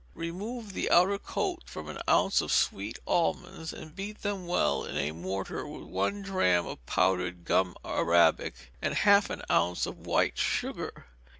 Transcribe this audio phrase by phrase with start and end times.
[0.15, 4.97] Remove the outer coat from an ounce of sweet almonds, and beat them well in
[4.97, 10.39] a mortar with one drachm of powdered gum arabic, and half an ounce of white
[10.39, 11.05] sugar.